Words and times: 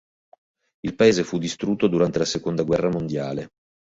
Il 0.79 0.95
paese 0.95 1.23
fu 1.23 1.37
distrutto 1.37 1.85
durante 1.85 2.17
la 2.17 2.25
seconda 2.25 2.63
guerra 2.63 2.89
mondiale. 2.89 3.49